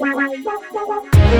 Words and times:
Bye. 0.00 1.39